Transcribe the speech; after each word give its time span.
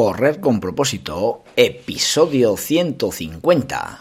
Correr 0.00 0.38
con 0.38 0.60
propósito, 0.60 1.42
episodio 1.56 2.56
150. 2.56 3.98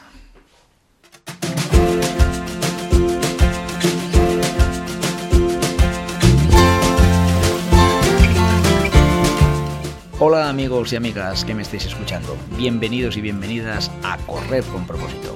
Hola 10.19 10.49
amigos 10.49 10.93
y 10.93 10.97
amigas 10.97 11.43
que 11.43 11.55
me 11.55 11.63
estáis 11.63 11.87
escuchando, 11.87 12.37
bienvenidos 12.55 13.17
y 13.17 13.21
bienvenidas 13.21 13.89
a 14.03 14.17
Correr 14.19 14.63
con 14.65 14.85
propósito, 14.85 15.35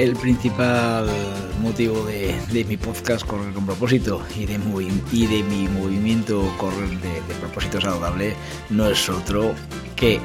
el 0.00 0.16
principal 0.16 1.06
motivo 1.60 2.02
de, 2.06 2.64
mi 2.66 2.78
podcast 2.78 3.26
Correr 3.26 3.52
con 3.52 3.66
propósito 3.66 4.22
y 4.34 4.46
de, 4.46 4.56
mi 4.56 5.68
movimiento 5.68 6.42
Correr 6.56 6.88
de, 7.00 7.20
de, 7.20 7.34
propósito 7.38 7.82
saludable 7.82 8.34
no 8.70 8.88
es 8.88 9.08
otro 9.10 9.54
que 9.96 10.18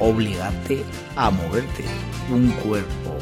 obligarte 0.00 0.82
a 1.14 1.30
moverte. 1.30 1.84
Un 2.32 2.50
cuerpo 2.50 3.16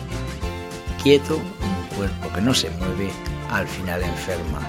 quieto, 1.02 1.36
un 1.36 1.96
cuerpo 1.96 2.32
que 2.34 2.40
no 2.40 2.54
se 2.54 2.70
mueve, 2.70 3.10
al 3.50 3.68
final 3.68 4.02
enferma. 4.02 4.66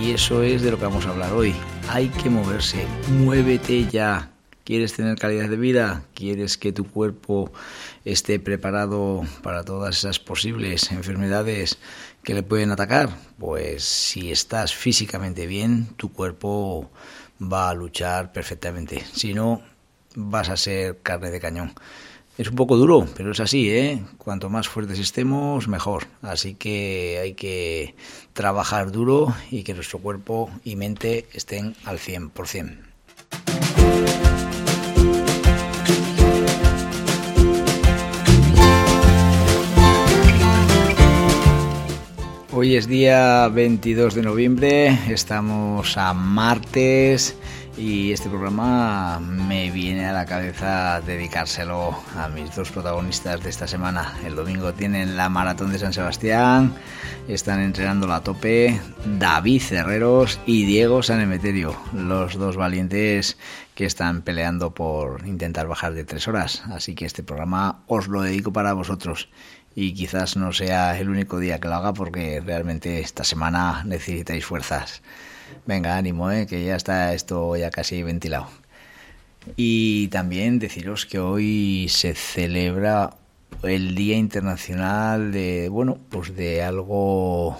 Y 0.00 0.12
eso 0.12 0.44
es 0.44 0.62
de 0.62 0.70
lo 0.70 0.78
que 0.78 0.84
vamos 0.84 1.06
a 1.06 1.10
hablar 1.10 1.32
hoy. 1.32 1.52
Hay 1.88 2.08
que 2.08 2.30
moverse, 2.30 2.86
muévete 3.18 3.88
ya. 3.88 4.33
¿Quieres 4.64 4.94
tener 4.94 5.18
calidad 5.18 5.50
de 5.50 5.58
vida? 5.58 6.04
¿Quieres 6.14 6.56
que 6.56 6.72
tu 6.72 6.90
cuerpo 6.90 7.52
esté 8.06 8.40
preparado 8.40 9.22
para 9.42 9.62
todas 9.62 9.98
esas 9.98 10.18
posibles 10.18 10.90
enfermedades 10.90 11.76
que 12.22 12.32
le 12.32 12.42
pueden 12.42 12.70
atacar? 12.70 13.10
Pues 13.38 13.84
si 13.84 14.32
estás 14.32 14.74
físicamente 14.74 15.46
bien, 15.46 15.88
tu 15.96 16.14
cuerpo 16.14 16.90
va 17.42 17.68
a 17.68 17.74
luchar 17.74 18.32
perfectamente. 18.32 19.04
Si 19.12 19.34
no, 19.34 19.60
vas 20.14 20.48
a 20.48 20.56
ser 20.56 20.98
carne 21.02 21.30
de 21.30 21.40
cañón. 21.40 21.74
Es 22.38 22.48
un 22.48 22.56
poco 22.56 22.78
duro, 22.78 23.06
pero 23.18 23.32
es 23.32 23.40
así, 23.40 23.68
¿eh? 23.68 24.02
Cuanto 24.16 24.48
más 24.48 24.66
fuertes 24.66 24.98
estemos, 24.98 25.68
mejor. 25.68 26.06
Así 26.22 26.54
que 26.54 27.18
hay 27.22 27.34
que 27.34 27.96
trabajar 28.32 28.92
duro 28.92 29.36
y 29.50 29.62
que 29.62 29.74
nuestro 29.74 29.98
cuerpo 29.98 30.50
y 30.64 30.76
mente 30.76 31.28
estén 31.34 31.76
al 31.84 31.98
100%. 31.98 34.23
Hoy 42.56 42.76
es 42.76 42.86
día 42.86 43.48
22 43.48 44.14
de 44.14 44.22
noviembre, 44.22 44.96
estamos 45.12 45.96
a 45.96 46.14
martes 46.14 47.36
y 47.76 48.12
este 48.12 48.28
programa 48.28 49.18
me 49.18 49.72
viene 49.72 50.06
a 50.06 50.12
la 50.12 50.24
cabeza 50.24 51.00
dedicárselo 51.00 51.98
a 52.16 52.28
mis 52.28 52.54
dos 52.54 52.70
protagonistas 52.70 53.42
de 53.42 53.50
esta 53.50 53.66
semana. 53.66 54.16
El 54.24 54.36
domingo 54.36 54.72
tienen 54.72 55.16
la 55.16 55.28
maratón 55.28 55.72
de 55.72 55.80
San 55.80 55.92
Sebastián, 55.92 56.72
están 57.26 57.58
entrenando 57.58 58.06
la 58.06 58.22
tope 58.22 58.80
David 59.18 59.60
Cerreros 59.60 60.38
y 60.46 60.64
Diego 60.64 61.02
San 61.02 61.20
Emeterio, 61.20 61.74
los 61.92 62.38
dos 62.38 62.56
valientes 62.56 63.36
que 63.74 63.84
están 63.84 64.22
peleando 64.22 64.72
por 64.72 65.26
intentar 65.26 65.66
bajar 65.66 65.94
de 65.94 66.04
tres 66.04 66.28
horas. 66.28 66.62
Así 66.70 66.94
que 66.94 67.04
este 67.04 67.24
programa 67.24 67.82
os 67.88 68.06
lo 68.06 68.22
dedico 68.22 68.52
para 68.52 68.74
vosotros 68.74 69.28
y 69.74 69.92
quizás 69.94 70.36
no 70.36 70.52
sea 70.52 70.98
el 70.98 71.08
único 71.08 71.38
día 71.38 71.58
que 71.58 71.68
lo 71.68 71.74
haga 71.74 71.92
porque 71.92 72.40
realmente 72.40 73.00
esta 73.00 73.24
semana 73.24 73.82
necesitáis 73.84 74.44
fuerzas. 74.44 75.02
Venga, 75.66 75.96
ánimo, 75.96 76.30
¿eh? 76.30 76.46
que 76.46 76.64
ya 76.64 76.76
está 76.76 77.14
esto 77.14 77.56
ya 77.56 77.70
casi 77.70 78.02
ventilado. 78.02 78.48
Y 79.56 80.08
también 80.08 80.58
deciros 80.58 81.06
que 81.06 81.18
hoy 81.18 81.86
se 81.90 82.14
celebra 82.14 83.16
el 83.62 83.94
Día 83.94 84.16
Internacional 84.16 85.32
de, 85.32 85.68
bueno, 85.68 85.98
pues 86.10 86.34
de 86.34 86.62
algo 86.62 87.58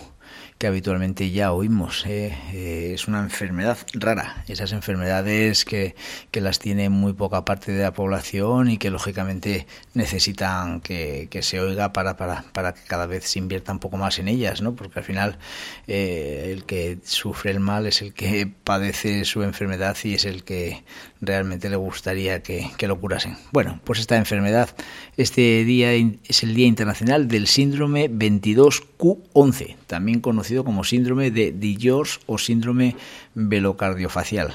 habitualmente 0.67 1.31
ya 1.31 1.53
oímos. 1.53 2.05
¿eh? 2.07 2.37
Eh, 2.53 2.93
es 2.95 3.09
una 3.09 3.21
enfermedad 3.21 3.79
rara, 3.95 4.45
esas 4.49 4.73
enfermedades 4.73 5.65
que, 5.65 5.95
que, 6.31 6.41
las 6.41 6.59
tiene 6.59 6.89
muy 6.89 7.13
poca 7.13 7.45
parte 7.45 7.73
de 7.73 7.83
la 7.83 7.93
población 7.93 8.71
y 8.71 8.79
que 8.79 8.91
lógicamente 8.91 9.67
necesitan 9.95 10.81
que, 10.81 11.29
que 11.31 11.43
se 11.43 11.61
oiga 11.61 11.93
para, 11.93 12.17
para, 12.17 12.45
para, 12.53 12.75
que 12.75 12.83
cada 12.87 13.07
vez 13.07 13.25
se 13.25 13.39
invierta 13.39 13.73
un 13.73 13.79
poco 13.79 13.97
más 13.97 14.19
en 14.19 14.29
ellas, 14.29 14.63
¿no? 14.63 14.75
porque 14.75 14.99
al 14.99 15.05
final 15.05 15.39
eh, 15.87 16.51
el 16.53 16.65
que 16.65 16.99
sufre 17.05 17.51
el 17.51 17.61
mal 17.61 17.87
es 17.87 18.03
el 18.03 18.13
que 18.13 18.47
padece 18.65 19.25
su 19.25 19.43
enfermedad 19.43 19.97
y 20.05 20.15
es 20.15 20.25
el 20.25 20.45
que 20.45 20.85
realmente 21.21 21.71
le 21.71 21.77
gustaría 21.77 22.43
que, 22.43 22.71
que 22.77 22.87
lo 22.87 23.01
curasen. 23.01 23.37
Bueno, 23.53 23.81
pues 23.85 23.99
esta 23.99 24.17
enfermedad, 24.17 24.71
este 25.17 25.65
día 25.65 25.93
es 25.93 26.43
el 26.43 26.55
Día 26.55 26.67
Internacional 26.67 27.29
del 27.29 27.47
Síndrome 27.47 28.11
22Q11, 28.11 29.77
también 29.87 30.21
conocido 30.21 30.54
como 30.63 30.85
síndrome 30.85 31.31
de 31.31 31.51
Dijors 31.51 32.21
o 32.27 32.39
síndrome 32.39 32.95
velocardiofacial. 33.35 34.55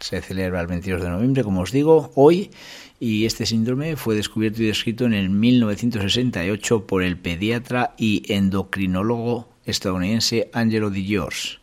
Se 0.00 0.20
celebra 0.20 0.60
el 0.60 0.66
22 0.66 1.02
de 1.02 1.08
noviembre, 1.08 1.44
como 1.44 1.60
os 1.60 1.72
digo, 1.72 2.10
hoy, 2.16 2.50
y 2.98 3.26
este 3.26 3.46
síndrome 3.46 3.96
fue 3.96 4.14
descubierto 4.14 4.62
y 4.62 4.66
descrito 4.66 5.04
en 5.04 5.14
el 5.14 5.30
1968 5.30 6.86
por 6.86 7.02
el 7.02 7.18
pediatra 7.18 7.94
y 7.96 8.22
endocrinólogo 8.32 9.48
estadounidense 9.64 10.50
Angelo 10.52 10.90
Dijors. 10.90 11.60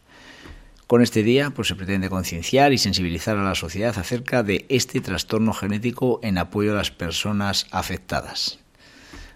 Con 0.87 1.01
este 1.01 1.23
día 1.23 1.49
pues, 1.49 1.69
se 1.69 1.75
pretende 1.75 2.09
concienciar 2.09 2.71
y 2.71 2.77
sensibilizar 2.77 3.37
a 3.37 3.43
la 3.43 3.55
sociedad 3.55 3.97
acerca 3.97 4.43
de 4.43 4.65
este 4.69 5.01
trastorno 5.01 5.53
genético 5.53 6.19
en 6.21 6.37
apoyo 6.37 6.71
a 6.71 6.75
las 6.75 6.91
personas 6.91 7.65
afectadas. 7.71 8.62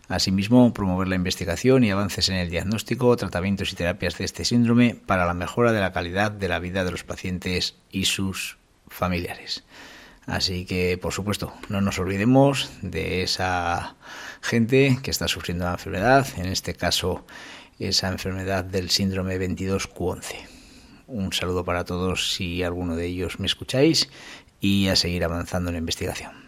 Asimismo, 0.08 0.74
promover 0.74 1.10
la 1.10 1.16
investigación 1.16 1.84
y 1.84 1.92
avances 1.92 2.30
en 2.30 2.36
el 2.36 2.50
diagnóstico, 2.50 3.16
tratamientos 3.18 3.74
y 3.74 3.76
terapias 3.76 4.18
de 4.18 4.26
este 4.26 4.46
síndrome 4.46 4.96
para 4.96 5.26
la 5.26 5.34
mejora 5.34 5.74
de 5.74 5.82
la 5.82 5.92
calidad 5.92 6.32
de 6.32 6.48
la 6.48 6.60
vida 6.60 6.86
de 6.86 6.92
los 6.92 7.04
pacientes 7.04 7.76
y 7.92 8.06
sus 8.06 8.58
familiares. 8.88 9.66
Así 10.26 10.66
que, 10.66 10.98
por 10.98 11.14
supuesto, 11.14 11.54
no 11.70 11.82
nos 11.82 12.00
olvidemos 12.00 12.70
de 12.82 13.24
esa 13.24 13.96
gente 14.42 15.00
que 15.02 15.12
está 15.12 15.28
sufriendo 15.28 15.66
la 15.66 15.72
enfermedad, 15.74 16.28
en 16.38 16.48
este 16.48 16.74
caso 16.74 17.26
esa 17.80 18.10
enfermedad 18.10 18.64
del 18.64 18.90
síndrome 18.90 19.38
22Q11. 19.40 20.36
Un 21.08 21.32
saludo 21.32 21.64
para 21.64 21.86
todos 21.86 22.34
si 22.34 22.64
alguno 22.64 22.96
de 22.96 23.06
ellos 23.06 23.40
me 23.40 23.46
escucháis 23.46 24.10
y 24.60 24.88
a 24.88 24.96
seguir 24.96 25.24
avanzando 25.24 25.70
en 25.70 25.76
la 25.76 25.80
investigación. 25.80 26.47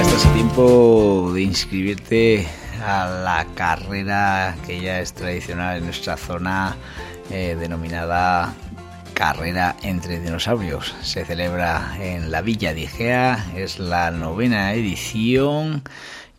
De 0.00 1.42
inscribirte 1.42 2.48
a 2.82 3.06
la 3.22 3.46
carrera 3.54 4.56
que 4.66 4.80
ya 4.80 5.00
es 5.00 5.12
tradicional 5.12 5.76
en 5.76 5.84
nuestra 5.84 6.16
zona 6.16 6.74
eh, 7.30 7.54
denominada 7.60 8.54
Carrera 9.12 9.76
entre 9.82 10.18
Dinosaurios. 10.20 10.94
Se 11.02 11.26
celebra 11.26 11.98
en 12.00 12.30
la 12.30 12.40
Villa 12.40 12.72
de 12.72 12.80
Igea, 12.80 13.52
es 13.54 13.78
la 13.78 14.10
novena 14.10 14.72
edición. 14.72 15.82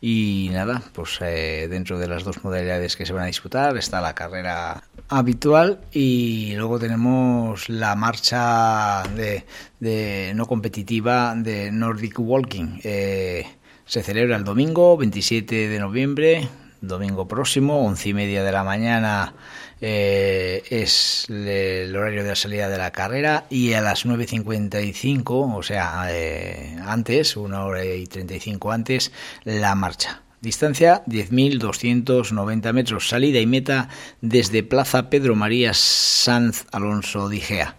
Y 0.02 0.50
nada, 0.52 0.81
pues 0.94 1.19
eh, 1.22 1.68
dentro 1.69 2.00
de 2.00 2.08
las 2.08 2.24
dos 2.24 2.44
modalidades 2.44 2.96
que 2.96 3.06
se 3.06 3.13
van 3.13 3.24
a 3.24 3.28
disputar 3.28 3.78
está 3.78 4.02
la 4.02 4.16
carrera 4.16 4.84
habitual 5.12 5.81
y 5.92 6.54
luego 6.56 6.80
tenemos 6.80 7.68
la 7.68 7.96
marcha 7.96 9.04
de, 9.13 10.34
no 10.34 10.46
competitiva 10.48 11.36
de 11.36 11.69
Nordic 11.72 12.18
Walking. 12.18 12.80
Eh, 12.84 13.46
se 13.86 14.04
celebra 14.04 14.38
el 14.38 14.46
domingo 14.46 14.96
27 14.96 15.68
de 15.68 15.80
noviembre, 15.80 16.48
domingo 16.80 17.28
próximo, 17.28 17.86
once 17.86 18.10
y 18.10 18.13
media 18.13 18.42
de 18.42 18.54
la 18.54 18.63
mañana 18.63 19.34
eh, 19.81 20.63
es 20.69 21.25
el 21.30 21.94
horario 21.94 22.24
de 22.24 22.30
la 22.30 22.36
salida 22.36 22.69
de 22.69 22.78
la 22.78 22.92
carrera 22.92 23.46
y 23.50 23.74
a 23.74 23.81
las 23.81 24.06
9.55, 24.06 25.58
o 25.58 25.62
sea, 25.62 26.08
eh, 26.10 26.78
antes, 26.86 27.36
una 27.36 27.66
hora 27.66 27.84
y 27.84 28.08
35 28.08 28.72
antes, 28.72 29.12
la 29.44 29.75
marcha. 29.75 30.22
Distancia 30.42 31.04
10.290 31.06 32.74
metros, 32.74 33.08
salida 33.08 33.40
y 33.40 33.46
meta 33.46 33.90
desde 34.22 34.64
Plaza 34.64 35.12
Pedro 35.12 35.36
María 35.36 35.76
Sanz 35.76 36.66
Alonso 36.72 37.30
Digea. 37.30 37.78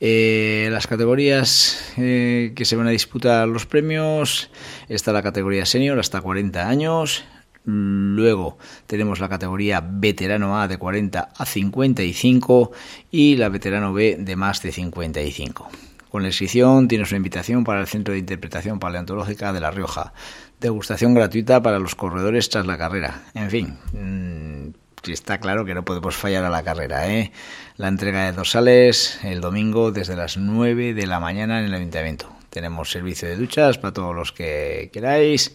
Eh, 0.00 0.70
las 0.72 0.86
categorías 0.86 1.92
eh, 1.98 2.54
que 2.56 2.64
se 2.64 2.76
van 2.76 2.86
a 2.86 2.90
disputar 2.90 3.46
los 3.46 3.66
premios, 3.66 4.50
está 4.88 5.12
la 5.12 5.22
categoría 5.22 5.66
senior 5.66 5.98
hasta 5.98 6.22
40 6.22 6.66
años, 6.66 7.24
Luego 7.62 8.56
tenemos 8.86 9.20
la 9.20 9.28
categoría 9.28 9.82
veterano 9.82 10.58
A 10.58 10.66
de 10.66 10.78
40 10.78 11.28
a 11.36 11.44
55 11.46 12.72
y 13.10 13.36
la 13.36 13.50
veterano 13.50 13.92
B 13.92 14.16
de 14.18 14.34
más 14.34 14.62
de 14.62 14.72
55. 14.72 15.68
Con 16.10 16.22
la 16.22 16.28
inscripción 16.28 16.88
tienes 16.88 17.10
una 17.12 17.18
invitación 17.18 17.62
para 17.62 17.80
el 17.80 17.86
Centro 17.86 18.12
de 18.12 18.18
Interpretación 18.18 18.80
Paleontológica 18.80 19.52
de 19.52 19.60
La 19.60 19.70
Rioja. 19.70 20.12
Degustación 20.60 21.14
gratuita 21.14 21.62
para 21.62 21.78
los 21.78 21.94
corredores 21.94 22.50
tras 22.50 22.66
la 22.66 22.76
carrera. 22.76 23.22
En 23.32 23.48
fin, 23.48 23.78
mmm, 23.92 24.70
está 25.08 25.38
claro 25.38 25.64
que 25.64 25.72
no 25.72 25.84
podemos 25.84 26.16
fallar 26.16 26.44
a 26.44 26.50
la 26.50 26.64
carrera. 26.64 27.08
¿eh? 27.12 27.30
La 27.76 27.86
entrega 27.86 28.24
de 28.24 28.32
dorsales 28.32 29.20
el 29.22 29.40
domingo 29.40 29.92
desde 29.92 30.16
las 30.16 30.36
9 30.36 30.94
de 30.94 31.06
la 31.06 31.20
mañana 31.20 31.60
en 31.60 31.66
el 31.66 31.74
ayuntamiento. 31.74 32.28
Tenemos 32.50 32.90
servicio 32.90 33.28
de 33.28 33.36
duchas 33.36 33.78
para 33.78 33.94
todos 33.94 34.14
los 34.14 34.32
que 34.32 34.90
queráis 34.92 35.54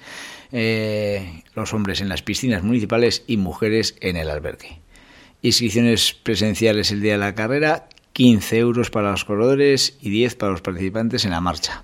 eh, 0.53 1.43
los 1.53 1.73
hombres 1.73 1.99
en 1.99 2.07
las 2.07 2.21
piscinas 2.21 2.63
municipales 2.63 3.25
y 3.27 3.35
mujeres 3.35 3.97
en 3.99 4.15
el 4.15 4.29
albergue. 4.29 4.79
Inscripciones 5.41 6.13
presenciales 6.13 6.91
el 6.91 7.01
día 7.01 7.11
de 7.13 7.17
la 7.17 7.35
carrera, 7.35 7.89
15 8.15 8.57
euros 8.59 8.89
para 8.91 9.11
los 9.11 9.25
corredores 9.25 9.97
y 9.99 10.09
10 10.09 10.35
para 10.35 10.53
los 10.53 10.61
participantes 10.61 11.25
en 11.25 11.31
la 11.31 11.41
marcha. 11.41 11.83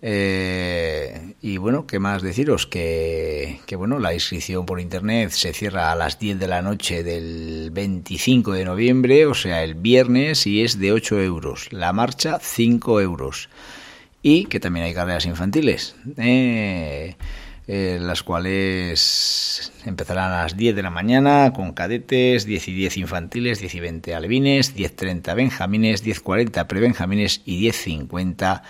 Eh, 0.00 1.34
y 1.42 1.56
bueno, 1.56 1.88
¿qué 1.88 1.98
más 1.98 2.22
deciros? 2.22 2.68
Que, 2.68 3.58
que, 3.66 3.74
bueno, 3.74 3.98
la 3.98 4.14
inscripción 4.14 4.64
por 4.64 4.78
internet 4.78 5.30
se 5.30 5.52
cierra 5.52 5.90
a 5.90 5.96
las 5.96 6.20
10 6.20 6.38
de 6.38 6.46
la 6.46 6.62
noche 6.62 7.02
del 7.02 7.72
25 7.72 8.52
de 8.52 8.64
noviembre, 8.64 9.26
o 9.26 9.34
sea, 9.34 9.64
el 9.64 9.74
viernes, 9.74 10.46
y 10.46 10.62
es 10.62 10.78
de 10.78 10.92
8 10.92 11.20
euros. 11.22 11.72
La 11.72 11.92
marcha, 11.92 12.38
5 12.40 13.00
euros. 13.00 13.48
Y 14.22 14.44
que 14.44 14.60
también 14.60 14.86
hay 14.86 14.94
carreras 14.94 15.26
infantiles. 15.26 15.96
Eh, 16.16 17.16
eh, 17.66 17.98
las 17.98 18.22
cuales 18.22 19.72
empezarán 19.86 20.32
a 20.32 20.42
las 20.42 20.56
10 20.56 20.76
de 20.76 20.82
la 20.82 20.90
mañana 20.90 21.52
con 21.54 21.72
cadetes, 21.72 22.44
10 22.44 22.68
y 22.68 22.74
10 22.74 22.96
infantiles, 22.98 23.58
10 23.60 23.74
y 23.74 23.80
20 23.80 24.14
alevines, 24.14 24.76
10.30 24.76 25.34
benjamines, 25.34 26.04
10.40 26.04 26.66
prebenjamines 26.66 27.40
y 27.46 27.66
10.50 27.66 28.62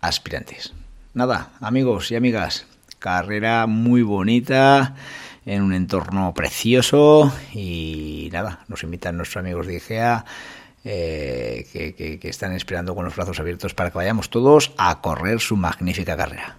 aspirantes. 0.00 0.72
Nada, 1.12 1.52
amigos 1.60 2.10
y 2.10 2.16
amigas, 2.16 2.66
carrera 2.98 3.68
muy 3.68 4.02
bonita 4.02 4.96
en 5.46 5.62
un 5.62 5.72
entorno 5.72 6.34
precioso 6.34 7.32
y 7.52 8.30
nada, 8.32 8.64
nos 8.66 8.82
invitan 8.82 9.16
nuestros 9.16 9.44
amigos 9.44 9.68
de 9.68 9.76
IGEA 9.76 10.24
eh, 10.82 11.68
que, 11.72 12.18
que 12.18 12.28
están 12.28 12.52
esperando 12.52 12.96
con 12.96 13.04
los 13.04 13.14
brazos 13.14 13.38
abiertos 13.38 13.74
para 13.74 13.90
que 13.90 13.98
vayamos 13.98 14.28
todos 14.28 14.72
a 14.76 15.00
correr 15.00 15.38
su 15.38 15.56
magnífica 15.56 16.16
carrera. 16.16 16.56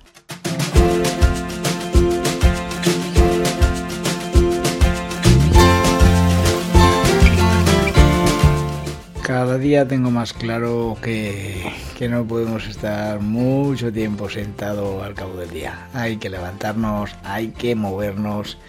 Cada 9.26 9.58
día 9.58 9.88
tengo 9.88 10.12
más 10.12 10.34
claro 10.34 11.00
que, 11.02 11.74
que, 11.98 12.08
no 12.08 12.28
podemos 12.28 12.68
estar 12.68 13.22
mucho 13.22 13.92
tiempo 13.92 14.30
sentado 14.30 15.02
al 15.02 15.16
cabo 15.16 15.36
del 15.38 15.50
día. 15.50 15.90
Hay 15.94 16.18
que 16.18 16.30
levantarnos, 16.30 17.16
hay 17.24 17.48
que 17.48 17.74
movernos, 17.74 18.60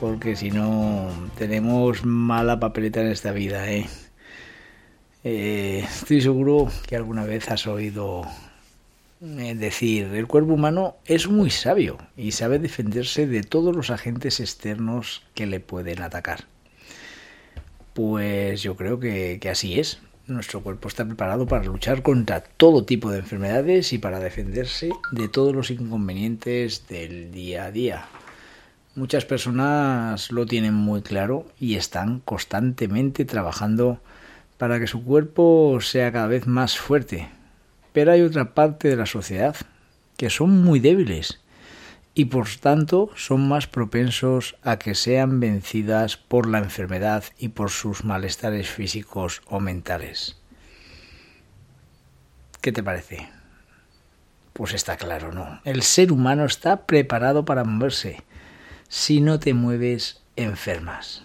porque 0.00 0.36
si 0.36 0.50
no 0.50 1.08
tenemos 1.38 2.04
mala 2.04 2.60
papeleta 2.60 3.00
en 3.00 3.06
esta 3.06 3.32
vida. 3.32 3.72
¿eh? 3.72 3.86
Eh, 5.24 5.86
estoy 5.88 6.20
seguro 6.20 6.70
que 6.86 6.94
alguna 6.94 7.24
vez 7.24 7.50
has 7.50 7.66
oído 7.66 8.26
eh, 9.22 9.54
decir, 9.54 10.12
el 10.12 10.26
cuerpo 10.26 10.52
humano 10.52 10.96
es 11.06 11.26
muy 11.26 11.48
sabio 11.48 11.96
y 12.18 12.32
sabe 12.32 12.58
defenderse 12.58 13.26
de 13.26 13.42
todos 13.44 13.74
los 13.74 13.88
agentes 13.88 14.40
externos 14.40 15.22
que 15.32 15.46
le 15.46 15.60
pueden 15.60 16.02
atacar. 16.02 16.44
Pues 17.94 18.62
yo 18.62 18.76
creo 18.76 18.98
que, 18.98 19.38
que 19.40 19.50
así 19.50 19.78
es. 19.78 20.00
Nuestro 20.26 20.62
cuerpo 20.62 20.88
está 20.88 21.04
preparado 21.04 21.46
para 21.46 21.64
luchar 21.64 22.02
contra 22.02 22.40
todo 22.42 22.84
tipo 22.84 23.10
de 23.10 23.18
enfermedades 23.18 23.92
y 23.92 23.98
para 23.98 24.20
defenderse 24.20 24.90
de 25.10 25.28
todos 25.28 25.54
los 25.54 25.70
inconvenientes 25.70 26.86
del 26.88 27.32
día 27.32 27.64
a 27.64 27.70
día. 27.70 28.06
Muchas 28.94 29.24
personas 29.24 30.30
lo 30.30 30.46
tienen 30.46 30.74
muy 30.74 31.02
claro 31.02 31.46
y 31.58 31.74
están 31.74 32.20
constantemente 32.20 33.24
trabajando 33.24 34.00
para 34.58 34.78
que 34.78 34.86
su 34.86 35.02
cuerpo 35.02 35.78
sea 35.80 36.12
cada 36.12 36.28
vez 36.28 36.46
más 36.46 36.78
fuerte. 36.78 37.28
Pero 37.92 38.12
hay 38.12 38.22
otra 38.22 38.54
parte 38.54 38.88
de 38.88 38.96
la 38.96 39.06
sociedad 39.06 39.56
que 40.16 40.30
son 40.30 40.62
muy 40.62 40.78
débiles 40.78 41.41
y 42.14 42.26
por 42.26 42.48
tanto 42.60 43.10
son 43.16 43.48
más 43.48 43.66
propensos 43.66 44.56
a 44.62 44.78
que 44.78 44.94
sean 44.94 45.40
vencidas 45.40 46.16
por 46.16 46.48
la 46.48 46.58
enfermedad 46.58 47.24
y 47.38 47.48
por 47.48 47.70
sus 47.70 48.04
malestares 48.04 48.68
físicos 48.68 49.42
o 49.46 49.60
mentales. 49.60 50.36
¿Qué 52.60 52.72
te 52.72 52.82
parece? 52.82 53.28
Pues 54.52 54.74
está 54.74 54.96
claro, 54.96 55.32
¿no? 55.32 55.60
El 55.64 55.82
ser 55.82 56.12
humano 56.12 56.44
está 56.44 56.86
preparado 56.86 57.44
para 57.44 57.64
moverse. 57.64 58.22
Si 58.88 59.20
no 59.20 59.40
te 59.40 59.54
mueves, 59.54 60.20
enfermas. 60.36 61.24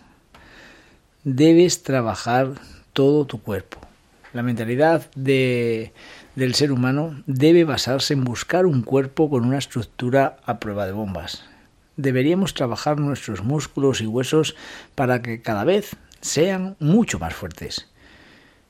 Debes 1.24 1.84
trabajar 1.84 2.54
todo 2.94 3.26
tu 3.26 3.42
cuerpo. 3.42 3.87
La 4.34 4.44
mentalidad 4.44 5.10
de 5.16 5.94
del 6.38 6.54
ser 6.54 6.72
humano 6.72 7.24
debe 7.26 7.64
basarse 7.64 8.14
en 8.14 8.24
buscar 8.24 8.68
un 8.68 8.84
cuerpo 8.84 9.28
con 9.28 9.44
una 9.44 9.58
estructura 9.58 10.38
a 10.46 10.60
prueba 10.60 10.86
de 10.86 10.92
bombas. 10.92 11.44
Deberíamos 11.96 12.54
trabajar 12.54 13.00
nuestros 13.00 13.44
músculos 13.44 14.02
y 14.02 14.06
huesos 14.06 14.56
para 14.94 15.24
que 15.24 15.42
cada 15.42 15.64
vez 15.64 15.96
sean 16.22 16.76
mucho 16.80 17.18
más 17.18 17.34
fuertes. 17.34 17.90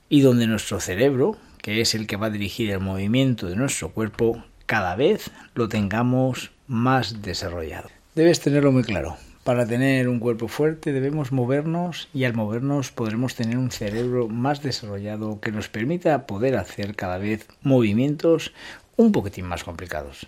Y 0.08 0.22
donde 0.22 0.46
nuestro 0.46 0.80
cerebro, 0.80 1.36
que 1.60 1.82
es 1.82 1.94
el 1.94 2.06
que 2.06 2.16
va 2.16 2.28
a 2.28 2.30
dirigir 2.30 2.70
el 2.70 2.80
movimiento 2.80 3.48
de 3.48 3.56
nuestro 3.56 3.90
cuerpo, 3.90 4.42
cada 4.64 4.96
vez 4.96 5.30
lo 5.54 5.68
tengamos 5.68 6.52
más 6.66 7.20
desarrollado. 7.20 7.90
Debes 8.14 8.40
tenerlo 8.40 8.72
muy 8.72 8.82
claro. 8.82 9.18
Para 9.48 9.64
tener 9.64 10.10
un 10.10 10.18
cuerpo 10.18 10.46
fuerte 10.46 10.92
debemos 10.92 11.32
movernos 11.32 12.10
y 12.12 12.24
al 12.24 12.34
movernos 12.34 12.92
podremos 12.92 13.34
tener 13.34 13.56
un 13.56 13.70
cerebro 13.70 14.28
más 14.28 14.62
desarrollado 14.62 15.40
que 15.40 15.52
nos 15.52 15.70
permita 15.70 16.26
poder 16.26 16.54
hacer 16.54 16.94
cada 16.94 17.16
vez 17.16 17.48
movimientos 17.62 18.52
un 18.96 19.10
poquitín 19.10 19.46
más 19.46 19.64
complicados. 19.64 20.26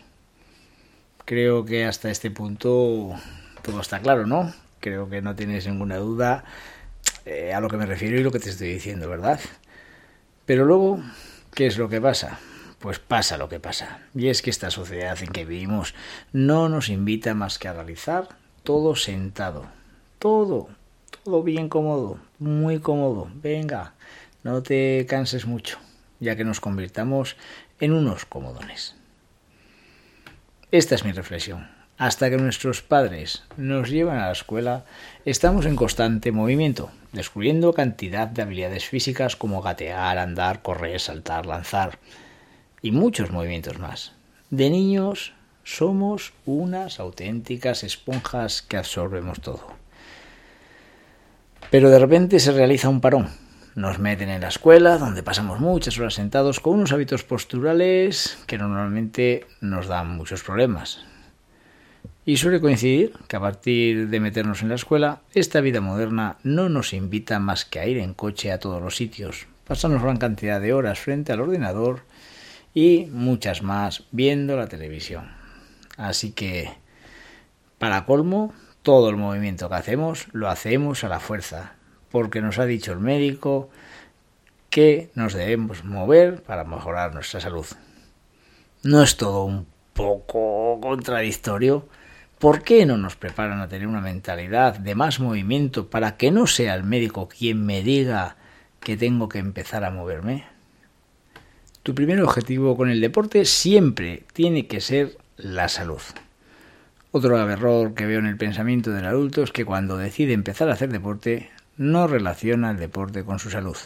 Creo 1.26 1.66
que 1.66 1.84
hasta 1.84 2.10
este 2.10 2.30
punto 2.30 3.14
todo 3.60 3.82
está 3.82 4.00
claro, 4.00 4.26
¿no? 4.26 4.54
Creo 4.80 5.10
que 5.10 5.20
no 5.20 5.36
tienes 5.36 5.66
ninguna 5.66 5.98
duda 5.98 6.44
eh, 7.26 7.52
a 7.52 7.60
lo 7.60 7.68
que 7.68 7.76
me 7.76 7.84
refiero 7.84 8.18
y 8.18 8.22
lo 8.22 8.32
que 8.32 8.40
te 8.40 8.48
estoy 8.48 8.72
diciendo, 8.72 9.06
¿verdad? 9.06 9.38
Pero 10.46 10.64
luego, 10.64 11.02
¿qué 11.52 11.66
es 11.66 11.76
lo 11.76 11.90
que 11.90 12.00
pasa? 12.00 12.38
Pues 12.78 12.98
pasa 12.98 13.36
lo 13.36 13.50
que 13.50 13.60
pasa. 13.60 13.98
Y 14.14 14.28
es 14.28 14.40
que 14.40 14.48
esta 14.48 14.70
sociedad 14.70 15.22
en 15.22 15.28
que 15.28 15.44
vivimos 15.44 15.94
no 16.32 16.70
nos 16.70 16.88
invita 16.88 17.34
más 17.34 17.58
que 17.58 17.68
a 17.68 17.74
realizar 17.74 18.39
todo 18.62 18.96
sentado, 18.96 19.66
todo, 20.18 20.68
todo 21.24 21.42
bien 21.42 21.68
cómodo, 21.68 22.18
muy 22.38 22.80
cómodo. 22.80 23.28
Venga, 23.34 23.94
no 24.42 24.62
te 24.62 25.06
canses 25.08 25.46
mucho, 25.46 25.78
ya 26.18 26.36
que 26.36 26.44
nos 26.44 26.60
convirtamos 26.60 27.36
en 27.80 27.92
unos 27.92 28.24
comodones. 28.24 28.96
Esta 30.70 30.94
es 30.94 31.04
mi 31.04 31.12
reflexión. 31.12 31.68
Hasta 31.98 32.30
que 32.30 32.38
nuestros 32.38 32.80
padres 32.80 33.44
nos 33.58 33.90
llevan 33.90 34.18
a 34.18 34.26
la 34.26 34.32
escuela, 34.32 34.86
estamos 35.26 35.66
en 35.66 35.76
constante 35.76 36.32
movimiento, 36.32 36.90
descubriendo 37.12 37.74
cantidad 37.74 38.26
de 38.26 38.40
habilidades 38.40 38.86
físicas 38.86 39.36
como 39.36 39.60
gatear, 39.60 40.16
andar, 40.16 40.62
correr, 40.62 40.98
saltar, 40.98 41.44
lanzar 41.44 41.98
y 42.80 42.92
muchos 42.92 43.30
movimientos 43.30 43.78
más. 43.78 44.12
De 44.48 44.70
niños 44.70 45.34
somos 45.64 46.32
unas 46.46 47.00
auténticas 47.00 47.84
esponjas 47.84 48.62
que 48.62 48.76
absorbemos 48.76 49.40
todo. 49.40 49.66
Pero 51.70 51.90
de 51.90 51.98
repente 51.98 52.40
se 52.40 52.52
realiza 52.52 52.88
un 52.88 53.00
parón. 53.00 53.28
Nos 53.76 54.00
meten 54.00 54.28
en 54.28 54.40
la 54.40 54.48
escuela, 54.48 54.98
donde 54.98 55.22
pasamos 55.22 55.60
muchas 55.60 55.96
horas 55.98 56.14
sentados 56.14 56.58
con 56.58 56.74
unos 56.74 56.92
hábitos 56.92 57.22
posturales 57.22 58.38
que 58.46 58.58
normalmente 58.58 59.46
nos 59.60 59.86
dan 59.86 60.16
muchos 60.16 60.42
problemas. 60.42 61.04
Y 62.26 62.36
suele 62.36 62.60
coincidir 62.60 63.12
que 63.28 63.36
a 63.36 63.40
partir 63.40 64.08
de 64.08 64.20
meternos 64.20 64.62
en 64.62 64.68
la 64.68 64.74
escuela, 64.74 65.20
esta 65.32 65.60
vida 65.60 65.80
moderna 65.80 66.36
no 66.42 66.68
nos 66.68 66.92
invita 66.92 67.38
más 67.38 67.64
que 67.64 67.78
a 67.78 67.86
ir 67.86 67.98
en 67.98 68.14
coche 68.14 68.52
a 68.52 68.58
todos 68.58 68.82
los 68.82 68.96
sitios, 68.96 69.46
pasarnos 69.66 70.02
gran 70.02 70.16
cantidad 70.16 70.60
de 70.60 70.72
horas 70.72 70.98
frente 70.98 71.32
al 71.32 71.40
ordenador 71.40 72.02
y 72.74 73.06
muchas 73.12 73.62
más 73.62 74.04
viendo 74.10 74.56
la 74.56 74.66
televisión. 74.66 75.39
Así 76.00 76.32
que, 76.32 76.70
para 77.76 78.06
colmo, 78.06 78.54
todo 78.82 79.10
el 79.10 79.16
movimiento 79.16 79.68
que 79.68 79.74
hacemos 79.74 80.28
lo 80.32 80.48
hacemos 80.48 81.04
a 81.04 81.10
la 81.10 81.20
fuerza, 81.20 81.74
porque 82.10 82.40
nos 82.40 82.58
ha 82.58 82.64
dicho 82.64 82.92
el 82.92 83.00
médico 83.00 83.68
que 84.70 85.10
nos 85.14 85.34
debemos 85.34 85.84
mover 85.84 86.42
para 86.42 86.64
mejorar 86.64 87.12
nuestra 87.12 87.40
salud. 87.40 87.66
¿No 88.82 89.02
es 89.02 89.18
todo 89.18 89.44
un 89.44 89.66
poco 89.92 90.80
contradictorio? 90.80 91.86
¿Por 92.38 92.62
qué 92.62 92.86
no 92.86 92.96
nos 92.96 93.16
preparan 93.16 93.60
a 93.60 93.68
tener 93.68 93.86
una 93.86 94.00
mentalidad 94.00 94.78
de 94.78 94.94
más 94.94 95.20
movimiento 95.20 95.90
para 95.90 96.16
que 96.16 96.30
no 96.30 96.46
sea 96.46 96.76
el 96.76 96.84
médico 96.84 97.28
quien 97.28 97.66
me 97.66 97.82
diga 97.82 98.36
que 98.80 98.96
tengo 98.96 99.28
que 99.28 99.38
empezar 99.38 99.84
a 99.84 99.90
moverme? 99.90 100.46
Tu 101.82 101.94
primer 101.94 102.22
objetivo 102.22 102.74
con 102.74 102.88
el 102.88 103.02
deporte 103.02 103.44
siempre 103.44 104.24
tiene 104.32 104.66
que 104.66 104.80
ser 104.80 105.19
la 105.42 105.68
salud. 105.68 106.00
Otro 107.12 107.38
error 107.50 107.94
que 107.94 108.06
veo 108.06 108.20
en 108.20 108.26
el 108.26 108.36
pensamiento 108.36 108.92
del 108.92 109.06
adulto 109.06 109.42
es 109.42 109.50
que 109.50 109.64
cuando 109.64 109.96
decide 109.96 110.32
empezar 110.32 110.68
a 110.68 110.74
hacer 110.74 110.90
deporte 110.90 111.50
no 111.76 112.06
relaciona 112.06 112.70
el 112.70 112.76
deporte 112.76 113.24
con 113.24 113.38
su 113.38 113.50
salud. 113.50 113.76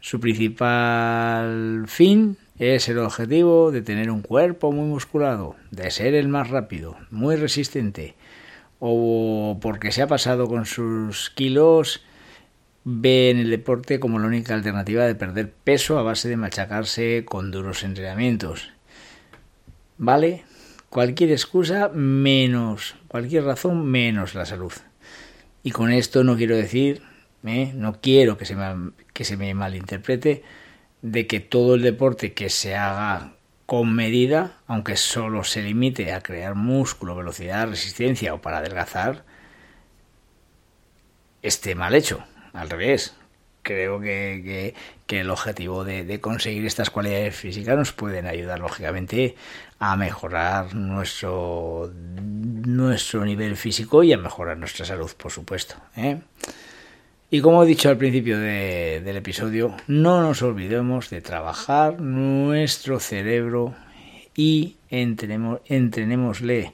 Su 0.00 0.20
principal 0.20 1.84
fin 1.86 2.36
es 2.58 2.88
el 2.90 2.98
objetivo 2.98 3.72
de 3.72 3.80
tener 3.80 4.10
un 4.10 4.20
cuerpo 4.20 4.70
muy 4.70 4.86
musculado, 4.86 5.56
de 5.70 5.90
ser 5.90 6.14
el 6.14 6.28
más 6.28 6.50
rápido, 6.50 6.96
muy 7.10 7.36
resistente, 7.36 8.14
o 8.80 9.58
porque 9.62 9.92
se 9.92 10.02
ha 10.02 10.06
pasado 10.06 10.46
con 10.46 10.66
sus 10.66 11.30
kilos, 11.30 12.02
ve 12.84 13.30
en 13.30 13.38
el 13.38 13.48
deporte 13.48 13.98
como 13.98 14.18
la 14.18 14.26
única 14.26 14.52
alternativa 14.52 15.06
de 15.06 15.14
perder 15.14 15.50
peso 15.50 15.98
a 15.98 16.02
base 16.02 16.28
de 16.28 16.36
machacarse 16.36 17.24
con 17.24 17.50
duros 17.50 17.82
entrenamientos. 17.82 18.73
¿Vale? 19.98 20.44
Cualquier 20.88 21.30
excusa 21.32 21.88
menos, 21.88 22.96
cualquier 23.08 23.44
razón 23.44 23.86
menos 23.86 24.34
la 24.34 24.46
salud. 24.46 24.72
Y 25.62 25.70
con 25.70 25.90
esto 25.90 26.24
no 26.24 26.36
quiero 26.36 26.56
decir, 26.56 27.02
¿eh? 27.44 27.72
no 27.74 28.00
quiero 28.00 28.36
que 28.36 28.44
se, 28.44 28.54
me, 28.54 28.92
que 29.12 29.24
se 29.24 29.36
me 29.36 29.54
malinterprete, 29.54 30.42
de 31.02 31.26
que 31.26 31.40
todo 31.40 31.74
el 31.74 31.82
deporte 31.82 32.32
que 32.32 32.48
se 32.48 32.76
haga 32.76 33.34
con 33.66 33.94
medida, 33.94 34.58
aunque 34.66 34.96
solo 34.96 35.44
se 35.44 35.62
limite 35.62 36.12
a 36.12 36.20
crear 36.20 36.54
músculo, 36.54 37.16
velocidad, 37.16 37.68
resistencia 37.68 38.34
o 38.34 38.40
para 38.40 38.58
adelgazar, 38.58 39.24
esté 41.42 41.74
mal 41.74 41.94
hecho. 41.94 42.24
Al 42.52 42.70
revés, 42.70 43.16
creo 43.64 44.00
que, 44.00 44.74
el 45.08 45.30
objetivo 45.30 45.84
de, 45.84 46.20
conseguir 46.20 46.64
estas 46.66 46.90
cualidades 46.90 47.34
físicas 47.34 47.76
nos 47.76 47.92
pueden 47.92 48.26
ayudar, 48.26 48.60
lógicamente, 48.60 49.34
a 49.80 49.96
mejorar 49.96 50.74
nuestro, 50.74 51.92
nuestro 51.94 53.24
nivel 53.24 53.56
físico 53.56 54.04
y 54.04 54.12
a 54.12 54.18
mejorar 54.18 54.56
nuestra 54.56 54.84
salud, 54.84 55.10
por 55.16 55.32
supuesto. 55.32 55.74
¿eh? 55.96 56.20
Y 57.30 57.40
como 57.40 57.64
he 57.64 57.66
dicho 57.66 57.88
al 57.88 57.96
principio 57.96 58.38
del 58.38 59.16
episodio, 59.16 59.74
no 59.88 60.22
nos 60.22 60.42
olvidemos 60.42 61.10
de 61.10 61.20
trabajar 61.20 62.00
nuestro 62.00 63.00
cerebro 63.00 63.74
y 64.36 64.76
entrenemos, 64.90 65.60
entrenémosle. 65.66 66.72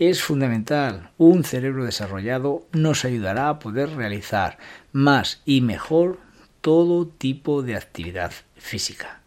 Es 0.00 0.22
fundamental. 0.22 1.10
Un 1.18 1.44
cerebro 1.44 1.84
desarrollado 1.84 2.66
nos 2.72 3.04
ayudará 3.04 3.50
a 3.50 3.58
poder 3.58 3.90
realizar 3.90 4.56
más 4.92 5.42
y 5.44 5.60
mejor 5.60 6.18
todo 6.62 7.06
tipo 7.06 7.62
de 7.62 7.76
actividad 7.76 8.32
física. 8.56 9.20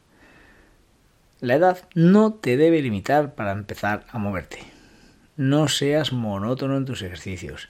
La 1.41 1.53
edad 1.53 1.87
no 1.93 2.33
te 2.33 2.57
debe 2.57 2.81
limitar 2.81 3.35
para 3.35 3.51
empezar 3.51 4.07
a 4.09 4.17
moverte. 4.17 4.63
No 5.37 5.67
seas 5.67 6.11
monótono 6.11 6.75
en 6.75 6.85
tus 6.85 7.03
ejercicios. 7.03 7.69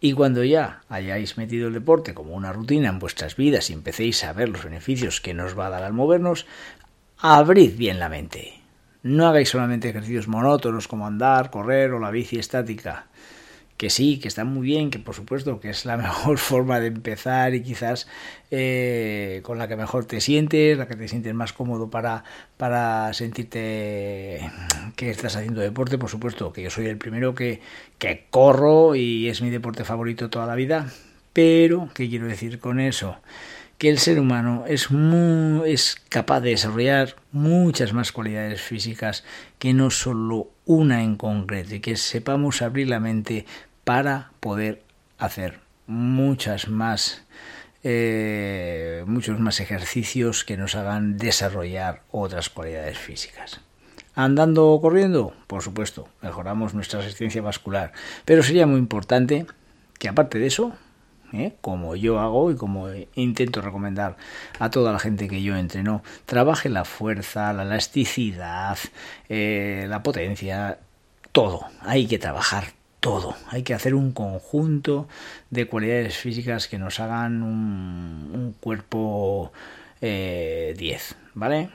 Y 0.00 0.14
cuando 0.14 0.42
ya 0.42 0.82
hayáis 0.88 1.38
metido 1.38 1.68
el 1.68 1.74
deporte 1.74 2.14
como 2.14 2.34
una 2.34 2.52
rutina 2.52 2.88
en 2.88 2.98
vuestras 2.98 3.36
vidas 3.36 3.70
y 3.70 3.74
empecéis 3.74 4.24
a 4.24 4.32
ver 4.32 4.48
los 4.48 4.64
beneficios 4.64 5.20
que 5.20 5.34
nos 5.34 5.56
va 5.56 5.68
a 5.68 5.70
dar 5.70 5.84
al 5.84 5.92
movernos, 5.92 6.46
abrid 7.16 7.76
bien 7.76 8.00
la 8.00 8.08
mente. 8.08 8.59
No 9.02 9.26
hagáis 9.26 9.48
solamente 9.48 9.88
ejercicios 9.88 10.28
monótonos 10.28 10.88
como 10.88 11.06
andar, 11.06 11.50
correr 11.50 11.92
o 11.92 11.98
la 11.98 12.10
bici 12.10 12.38
estática 12.38 13.06
que 13.80 13.88
sí, 13.88 14.18
que 14.18 14.28
está 14.28 14.44
muy 14.44 14.66
bien, 14.66 14.90
que 14.90 14.98
por 14.98 15.14
supuesto 15.14 15.58
que 15.58 15.70
es 15.70 15.86
la 15.86 15.96
mejor 15.96 16.36
forma 16.36 16.80
de 16.80 16.88
empezar 16.88 17.54
y 17.54 17.62
quizás 17.62 18.08
eh, 18.50 19.40
con 19.42 19.56
la 19.56 19.68
que 19.68 19.76
mejor 19.76 20.04
te 20.04 20.20
sientes, 20.20 20.76
la 20.76 20.86
que 20.86 20.96
te 20.96 21.08
sientes 21.08 21.32
más 21.32 21.54
cómodo 21.54 21.88
para, 21.88 22.24
para 22.58 23.14
sentirte 23.14 24.38
que 24.96 25.08
estás 25.08 25.34
haciendo 25.36 25.62
deporte, 25.62 25.96
por 25.96 26.10
supuesto 26.10 26.52
que 26.52 26.60
yo 26.60 26.68
soy 26.68 26.88
el 26.88 26.98
primero 26.98 27.34
que, 27.34 27.62
que 27.96 28.26
corro 28.28 28.94
y 28.96 29.30
es 29.30 29.40
mi 29.40 29.48
deporte 29.48 29.84
favorito 29.84 30.28
toda 30.28 30.44
la 30.44 30.56
vida, 30.56 30.92
pero 31.32 31.88
¿qué 31.94 32.06
quiero 32.10 32.26
decir 32.26 32.58
con 32.58 32.80
eso? 32.80 33.16
Que 33.80 33.88
el 33.88 33.98
ser 33.98 34.20
humano 34.20 34.64
es, 34.68 34.88
es 35.64 35.96
capaz 36.10 36.40
de 36.40 36.50
desarrollar 36.50 37.16
muchas 37.32 37.94
más 37.94 38.12
cualidades 38.12 38.60
físicas 38.60 39.24
que 39.58 39.72
no 39.72 39.90
solo 39.90 40.50
una 40.66 41.02
en 41.02 41.16
concreto 41.16 41.74
y 41.74 41.80
que 41.80 41.96
sepamos 41.96 42.60
abrir 42.60 42.90
la 42.90 43.00
mente 43.00 43.46
para 43.84 44.32
poder 44.40 44.82
hacer 45.16 45.60
muchas 45.86 46.68
más 46.68 47.24
eh, 47.82 49.02
muchos 49.06 49.40
más 49.40 49.60
ejercicios 49.60 50.44
que 50.44 50.58
nos 50.58 50.74
hagan 50.74 51.16
desarrollar 51.16 52.02
otras 52.10 52.50
cualidades 52.50 52.98
físicas. 52.98 53.62
Andando 54.14 54.68
o 54.68 54.82
corriendo, 54.82 55.32
por 55.46 55.62
supuesto, 55.62 56.06
mejoramos 56.20 56.74
nuestra 56.74 57.00
resistencia 57.00 57.40
vascular, 57.40 57.92
pero 58.26 58.42
sería 58.42 58.66
muy 58.66 58.78
importante 58.78 59.46
que 59.98 60.08
aparte 60.10 60.38
de 60.38 60.48
eso, 60.48 60.74
¿eh? 61.32 61.54
como 61.60 61.96
yo 61.96 62.18
hago 62.18 62.50
y 62.50 62.56
como 62.56 62.88
intento 63.14 63.60
recomendar 63.60 64.16
a 64.58 64.70
toda 64.70 64.92
la 64.92 64.98
gente 64.98 65.28
que 65.28 65.42
yo 65.42 65.56
entreno, 65.56 66.02
trabaje 66.26 66.68
la 66.68 66.84
fuerza, 66.84 67.52
la 67.52 67.62
elasticidad, 67.62 68.78
eh, 69.28 69.86
la 69.88 70.02
potencia, 70.02 70.78
todo. 71.32 71.66
Hay 71.80 72.06
que 72.06 72.18
trabajar 72.18 72.72
todo. 73.00 73.34
Hay 73.48 73.62
que 73.62 73.74
hacer 73.74 73.94
un 73.94 74.12
conjunto 74.12 75.08
de 75.50 75.66
cualidades 75.66 76.16
físicas 76.18 76.68
que 76.68 76.78
nos 76.78 77.00
hagan 77.00 77.42
un, 77.42 78.54
cuerpo 78.60 79.52
10, 80.00 80.02
eh, 80.02 80.98
¿vale? 81.34 81.70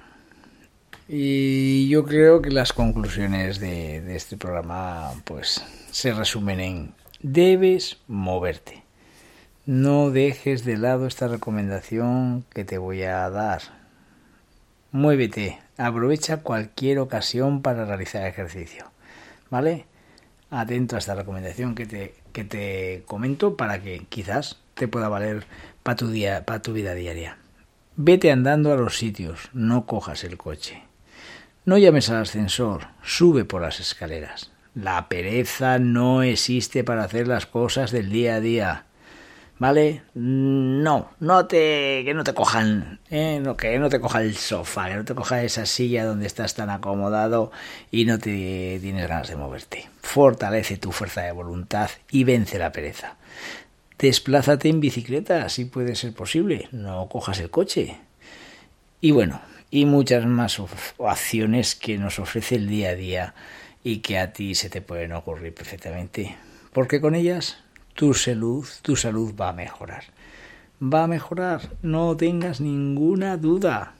Y 1.08 1.88
yo 1.90 2.04
creo 2.04 2.42
que 2.42 2.50
las 2.50 2.74
conclusiones 2.74 3.60
de, 3.60 4.02
de 4.02 4.16
este 4.16 4.38
programa 4.38 5.12
pues 5.24 5.64
se 5.92 6.14
resumen 6.14 6.60
en 6.60 6.94
debes 7.22 7.98
moverte. 8.08 8.85
No 9.66 10.12
dejes 10.12 10.64
de 10.64 10.78
lado 10.78 11.08
esta 11.08 11.28
recomendación 11.28 12.46
que 12.54 12.66
te 12.66 12.78
voy 12.78 13.04
a 13.04 13.30
dar. 13.30 13.62
Muévete, 14.92 15.60
aprovecha 15.78 16.38
cualquier 16.38 17.00
ocasión 17.00 17.62
para 17.62 17.86
realizar 17.86 18.26
ejercicio. 18.28 18.86
¿Vale? 19.50 19.86
atento 20.52 20.96
a 20.96 21.00
esta 21.00 21.16
recomendación 21.16 21.76
que 21.76 21.86
te, 21.86 22.16
que 22.32 22.44
te 22.44 23.04
comento 23.08 23.58
para 23.58 23.82
que 23.82 24.06
quizás 24.10 24.60
te 24.74 24.88
pueda 24.88 25.10
valer 25.10 25.46
para 25.84 25.96
tu, 25.96 26.10
día, 26.10 26.46
para 26.46 26.62
tu 26.62 26.74
vida 26.74 26.94
diaria. 26.94 27.38
Vete 27.96 28.32
andando 28.32 28.72
a 28.74 28.78
los 28.78 28.98
sitios, 28.98 29.50
no 29.54 29.86
cojas 29.86 30.24
el 30.24 30.38
coche. 30.38 30.84
No 31.66 31.78
llames 31.78 32.10
al 32.10 32.22
ascensor, 32.22 32.88
sube 33.04 33.46
por 33.46 33.62
las 33.62 33.80
escaleras. 33.80 34.52
La 34.76 35.08
pereza 35.08 35.80
no 35.80 36.22
existe 36.22 36.84
para 36.84 37.04
hacer 37.04 37.28
las 37.28 37.46
cosas 37.46 37.92
del 37.92 38.12
día 38.12 38.36
a 38.36 38.40
día. 38.40 38.85
¿Vale? 39.58 40.04
No, 40.14 41.12
no 41.20 41.46
te, 41.48 42.04
que 42.04 42.14
no 42.14 42.24
te 42.24 42.34
cojan, 42.34 43.00
¿eh? 43.10 43.40
no, 43.42 43.56
que 43.56 43.78
no 43.80 43.90
te 43.90 44.00
coja 44.00 44.22
el 44.22 44.36
sofá, 44.36 44.90
que 44.90 44.96
no 44.96 45.06
te 45.06 45.16
coja 45.16 45.44
esa 45.44 45.66
silla 45.66 46.06
donde 46.06 46.28
estás 46.28 46.56
tan 46.56 46.70
acomodado 46.70 47.52
y 47.92 48.06
no 48.06 48.20
te 48.20 48.80
tienes 48.82 49.08
ganas 49.08 49.30
de 49.30 49.36
moverte. 49.36 49.90
Fortalece 50.02 50.78
tu 50.78 50.92
fuerza 50.92 51.22
de 51.22 51.32
voluntad 51.32 51.90
y 52.12 52.24
vence 52.24 52.60
la 52.60 52.72
pereza. 52.72 53.16
Desplázate 53.98 54.68
en 54.68 54.82
bicicleta, 54.82 55.48
si 55.50 55.66
puede 55.66 55.96
ser 55.96 56.14
posible, 56.14 56.68
no 56.72 57.08
cojas 57.08 57.40
el 57.40 57.50
coche. 57.50 57.98
Y 59.00 59.12
bueno, 59.12 59.42
y 59.72 59.86
muchas 59.86 60.26
más 60.26 60.60
opciones 60.98 61.76
que 61.76 61.98
nos 61.98 62.20
ofrece 62.20 62.56
el 62.56 62.68
día 62.68 62.90
a 62.90 62.96
día 62.96 63.36
y 63.84 64.00
que 64.00 64.20
a 64.20 64.34
ti 64.34 64.56
se 64.56 64.70
te 64.70 64.82
pueden 64.82 65.14
ocurrir 65.14 65.54
perfectamente, 65.54 66.36
porque 66.74 67.00
con 67.00 67.16
ellas 67.16 67.65
tu 67.96 68.14
salud, 68.14 68.68
tu 68.82 68.96
salud 68.96 69.34
va 69.40 69.50
a 69.50 69.54
mejorar. 69.54 70.04
Va 70.82 71.06
a 71.06 71.08
mejorar, 71.08 71.62
no 71.82 72.16
tengas 72.18 72.60
ninguna 72.60 73.38
duda. 73.38 73.94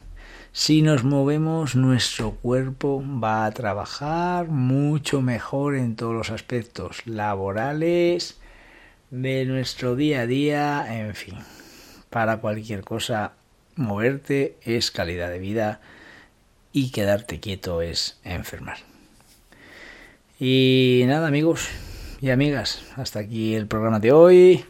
Si 0.52 0.82
nos 0.82 1.06
movemos, 1.06 1.76
nuestro 1.76 2.32
cuerpo 2.32 3.02
va 3.02 3.46
a 3.46 3.52
trabajar 3.52 4.50
mucho 4.50 5.22
mejor 5.22 5.76
en 5.76 5.96
todos 5.96 6.14
los 6.14 6.30
aspectos 6.30 7.08
laborales, 7.08 8.38
de 9.12 9.46
nuestro 9.46 9.96
día 9.96 10.22
a 10.22 10.28
día, 10.28 10.86
en 10.90 11.16
fin. 11.16 11.36
Para 12.10 12.38
cualquier 12.38 12.84
cosa, 12.84 13.34
moverte 13.76 14.58
es 14.62 14.92
calidad 14.92 15.30
de 15.30 15.40
vida 15.40 15.80
y 16.74 16.92
quedarte 16.92 17.40
quieto 17.40 17.82
es 17.82 18.20
enfermar. 18.26 18.78
Y 20.38 21.04
nada 21.08 21.28
amigos, 21.28 21.70
y 22.26 22.32
amigas, 22.32 22.84
hasta 22.96 23.20
aquí 23.20 23.54
el 23.54 23.68
programa 23.68 24.00
de 24.00 24.12
hoy. 24.12 24.66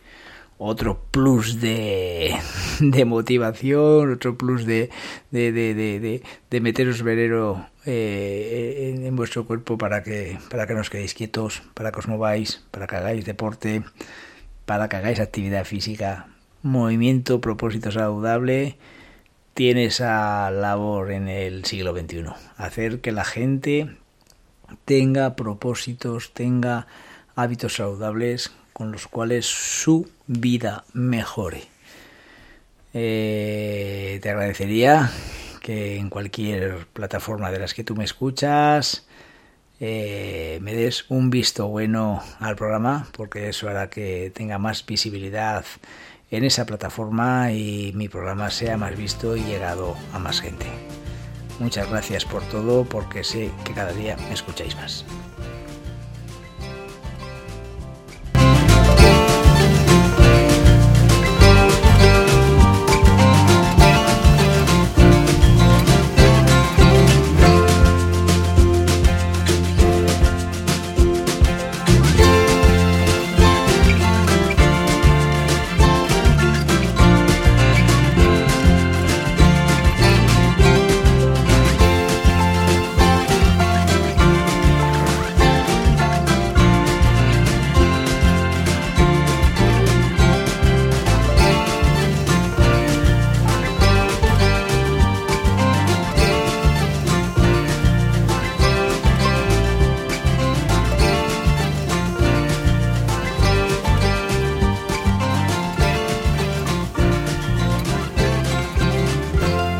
otro 0.58 1.06
plus 1.10 1.62
de, 1.62 2.36
de 2.82 3.06
motivación, 3.06 4.12
otro 4.12 4.38
plus 4.38 4.66
de, 4.66 4.90
de, 5.32 5.54
de, 5.54 6.22
de 6.50 6.60
meteros 6.60 7.02
veneno 7.02 7.70
eh, 7.86 9.00
en, 9.02 9.16
vuestro 9.16 9.46
cuerpo 9.46 9.78
para 9.78 10.04
que, 10.04 10.38
para 10.50 10.68
que 10.68 10.74
no 10.74 10.82
os 10.82 10.90
quedéis 10.90 11.14
quietos, 11.14 11.64
para 11.74 11.94
que 11.94 12.00
os 12.00 12.10
mováis, 12.10 12.62
para 12.72 12.88
que 12.88 12.98
hagáis 12.98 13.24
deporte, 13.24 13.84
para 14.66 14.90
que 14.90 14.98
hagáis 14.98 15.22
actividad 15.22 15.64
física, 15.64 16.28
movimiento, 16.62 17.40
propósito 17.40 17.90
saludable, 17.90 18.76
tiene 19.54 19.86
esa 19.86 20.52
labor 20.52 21.14
en 21.14 21.30
el 21.30 21.64
siglo 21.64 21.96
XXI. 21.96 22.26
Hacer 22.58 23.00
que 23.00 23.14
la 23.14 23.24
gente 23.24 23.96
tenga 24.84 25.38
propósitos, 25.38 26.34
tenga 26.34 26.88
hábitos 27.36 27.76
saludables 27.76 28.52
con 28.74 28.92
los 28.92 29.08
cuales 29.08 29.46
su 29.46 30.10
vida 30.28 30.84
mejore. 30.94 31.64
Eh, 32.94 34.20
te 34.22 34.30
agradecería 34.30 35.12
que 35.62 35.98
en 35.98 36.10
cualquier 36.10 36.88
plataforma 36.94 37.52
de 37.52 37.60
las 37.60 37.74
que 37.74 37.84
tú 37.84 37.96
me 37.96 38.04
escuchas 38.04 39.06
eh, 39.80 40.60
me 40.62 40.74
des 40.74 41.06
un 41.10 41.30
visto 41.30 41.68
bueno 41.68 42.22
al 42.40 42.56
programa 42.56 43.08
porque 43.12 43.50
eso 43.50 43.68
hará 43.68 43.90
que 43.90 44.32
tenga 44.34 44.58
más 44.58 44.86
visibilidad 44.86 45.66
en 46.32 46.46
esa 46.46 46.66
plataforma 46.66 47.52
y 47.52 47.92
mi 47.96 48.08
programa 48.08 48.50
sea 48.50 48.78
más 48.78 48.96
visto 48.96 49.36
y 49.36 49.42
llegado 49.42 49.96
a 50.14 50.20
más 50.20 50.40
gente. 50.40 50.66
Muchas 51.60 51.90
gracias 51.90 52.26
por 52.26 52.44
todo 52.44 52.86
porque 52.86 53.24
sé 53.24 53.52
que 53.64 53.74
cada 53.74 53.92
día 53.92 54.18
me 54.18 54.34
escucháis 54.34 54.76
más. 54.76 55.06